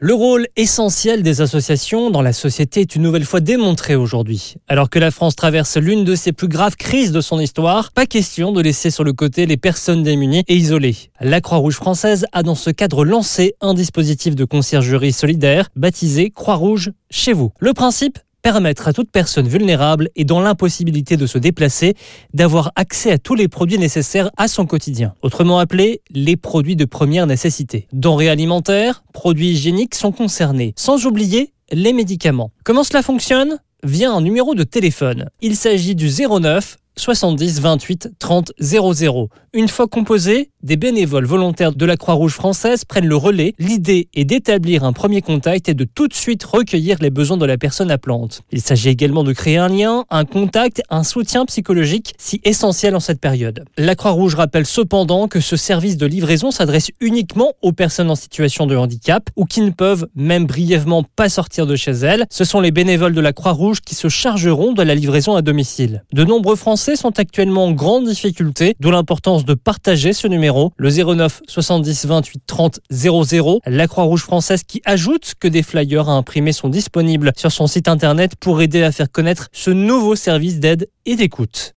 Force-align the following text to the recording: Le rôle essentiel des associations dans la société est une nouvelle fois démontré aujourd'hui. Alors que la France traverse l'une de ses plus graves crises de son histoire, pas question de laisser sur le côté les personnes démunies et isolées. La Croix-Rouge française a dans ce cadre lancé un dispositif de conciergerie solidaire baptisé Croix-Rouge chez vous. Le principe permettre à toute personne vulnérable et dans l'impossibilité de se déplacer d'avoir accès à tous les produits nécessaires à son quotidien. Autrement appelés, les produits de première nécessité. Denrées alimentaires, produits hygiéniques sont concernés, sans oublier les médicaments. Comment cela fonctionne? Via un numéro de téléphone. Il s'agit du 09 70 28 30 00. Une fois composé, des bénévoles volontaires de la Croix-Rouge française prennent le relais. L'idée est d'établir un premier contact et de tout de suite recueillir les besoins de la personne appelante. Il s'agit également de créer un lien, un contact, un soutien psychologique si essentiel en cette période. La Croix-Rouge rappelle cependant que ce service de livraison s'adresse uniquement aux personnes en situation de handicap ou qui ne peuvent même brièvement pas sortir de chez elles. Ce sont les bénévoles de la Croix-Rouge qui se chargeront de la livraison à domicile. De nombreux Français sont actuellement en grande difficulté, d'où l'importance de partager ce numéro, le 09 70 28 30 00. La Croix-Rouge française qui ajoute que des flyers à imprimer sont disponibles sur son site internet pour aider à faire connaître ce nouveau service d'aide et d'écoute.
Le 0.00 0.14
rôle 0.14 0.46
essentiel 0.54 1.24
des 1.24 1.40
associations 1.40 2.10
dans 2.10 2.22
la 2.22 2.32
société 2.32 2.82
est 2.82 2.94
une 2.94 3.02
nouvelle 3.02 3.24
fois 3.24 3.40
démontré 3.40 3.96
aujourd'hui. 3.96 4.54
Alors 4.68 4.90
que 4.90 5.00
la 5.00 5.10
France 5.10 5.34
traverse 5.34 5.76
l'une 5.76 6.04
de 6.04 6.14
ses 6.14 6.30
plus 6.30 6.46
graves 6.46 6.76
crises 6.76 7.10
de 7.10 7.20
son 7.20 7.40
histoire, 7.40 7.90
pas 7.90 8.06
question 8.06 8.52
de 8.52 8.60
laisser 8.60 8.92
sur 8.92 9.02
le 9.02 9.12
côté 9.12 9.44
les 9.44 9.56
personnes 9.56 10.04
démunies 10.04 10.44
et 10.46 10.54
isolées. 10.54 11.10
La 11.20 11.40
Croix-Rouge 11.40 11.74
française 11.74 12.26
a 12.30 12.44
dans 12.44 12.54
ce 12.54 12.70
cadre 12.70 13.04
lancé 13.04 13.54
un 13.60 13.74
dispositif 13.74 14.36
de 14.36 14.44
conciergerie 14.44 15.12
solidaire 15.12 15.68
baptisé 15.74 16.30
Croix-Rouge 16.30 16.92
chez 17.10 17.32
vous. 17.32 17.50
Le 17.58 17.72
principe 17.72 18.20
permettre 18.52 18.88
à 18.88 18.94
toute 18.94 19.10
personne 19.10 19.46
vulnérable 19.46 20.08
et 20.16 20.24
dans 20.24 20.40
l'impossibilité 20.40 21.18
de 21.18 21.26
se 21.26 21.36
déplacer 21.36 21.92
d'avoir 22.32 22.72
accès 22.76 23.12
à 23.12 23.18
tous 23.18 23.34
les 23.34 23.46
produits 23.46 23.76
nécessaires 23.76 24.30
à 24.38 24.48
son 24.48 24.64
quotidien. 24.64 25.12
Autrement 25.20 25.58
appelés, 25.58 26.00
les 26.10 26.38
produits 26.38 26.74
de 26.74 26.86
première 26.86 27.26
nécessité. 27.26 27.88
Denrées 27.92 28.30
alimentaires, 28.30 29.04
produits 29.12 29.50
hygiéniques 29.50 29.94
sont 29.94 30.12
concernés, 30.12 30.72
sans 30.76 31.04
oublier 31.04 31.52
les 31.72 31.92
médicaments. 31.92 32.50
Comment 32.64 32.84
cela 32.84 33.02
fonctionne? 33.02 33.58
Via 33.84 34.10
un 34.10 34.22
numéro 34.22 34.54
de 34.54 34.64
téléphone. 34.64 35.28
Il 35.42 35.54
s'agit 35.54 35.94
du 35.94 36.08
09 36.08 36.78
70 36.96 37.60
28 37.60 38.10
30 38.18 38.52
00. 38.58 39.28
Une 39.52 39.68
fois 39.68 39.88
composé, 39.88 40.50
des 40.62 40.76
bénévoles 40.76 41.24
volontaires 41.24 41.72
de 41.72 41.86
la 41.86 41.96
Croix-Rouge 41.96 42.32
française 42.32 42.84
prennent 42.84 43.06
le 43.06 43.16
relais. 43.16 43.54
L'idée 43.58 44.08
est 44.14 44.24
d'établir 44.24 44.84
un 44.84 44.92
premier 44.92 45.22
contact 45.22 45.68
et 45.68 45.74
de 45.74 45.84
tout 45.84 46.08
de 46.08 46.14
suite 46.14 46.42
recueillir 46.42 46.98
les 47.00 47.10
besoins 47.10 47.36
de 47.36 47.46
la 47.46 47.56
personne 47.56 47.90
appelante. 47.90 48.42
Il 48.50 48.60
s'agit 48.60 48.88
également 48.88 49.24
de 49.24 49.32
créer 49.32 49.56
un 49.56 49.68
lien, 49.68 50.04
un 50.10 50.24
contact, 50.24 50.82
un 50.90 51.04
soutien 51.04 51.44
psychologique 51.46 52.14
si 52.18 52.40
essentiel 52.44 52.96
en 52.96 53.00
cette 53.00 53.20
période. 53.20 53.64
La 53.76 53.94
Croix-Rouge 53.94 54.34
rappelle 54.34 54.66
cependant 54.66 55.28
que 55.28 55.40
ce 55.40 55.56
service 55.56 55.96
de 55.96 56.06
livraison 56.06 56.50
s'adresse 56.50 56.90
uniquement 57.00 57.52
aux 57.62 57.72
personnes 57.72 58.10
en 58.10 58.16
situation 58.16 58.66
de 58.66 58.76
handicap 58.76 59.30
ou 59.36 59.44
qui 59.44 59.60
ne 59.60 59.70
peuvent 59.70 60.06
même 60.16 60.46
brièvement 60.46 61.04
pas 61.04 61.28
sortir 61.28 61.66
de 61.66 61.76
chez 61.76 61.92
elles. 61.92 62.26
Ce 62.30 62.44
sont 62.44 62.60
les 62.60 62.72
bénévoles 62.72 63.14
de 63.14 63.20
la 63.20 63.32
Croix-Rouge 63.32 63.80
qui 63.80 63.94
se 63.94 64.08
chargeront 64.08 64.72
de 64.72 64.82
la 64.82 64.94
livraison 64.94 65.36
à 65.36 65.42
domicile. 65.42 66.02
De 66.12 66.24
nombreux 66.24 66.56
Français 66.56 66.96
sont 66.96 67.18
actuellement 67.18 67.66
en 67.66 67.72
grande 67.72 68.08
difficulté, 68.08 68.74
d'où 68.80 68.90
l'importance 68.90 69.44
de 69.44 69.54
partager 69.54 70.12
ce 70.12 70.26
numéro, 70.26 70.47
le 70.76 70.90
09 70.90 71.42
70 71.46 72.06
28 72.06 72.42
30 72.46 72.80
00. 72.90 73.60
La 73.66 73.86
Croix-Rouge 73.86 74.22
française 74.22 74.62
qui 74.64 74.82
ajoute 74.84 75.34
que 75.40 75.48
des 75.48 75.62
flyers 75.62 76.08
à 76.08 76.12
imprimer 76.12 76.52
sont 76.52 76.68
disponibles 76.68 77.32
sur 77.36 77.52
son 77.52 77.66
site 77.66 77.88
internet 77.88 78.32
pour 78.36 78.60
aider 78.62 78.82
à 78.82 78.92
faire 78.92 79.10
connaître 79.10 79.48
ce 79.52 79.70
nouveau 79.70 80.16
service 80.16 80.60
d'aide 80.60 80.88
et 81.06 81.16
d'écoute. 81.16 81.66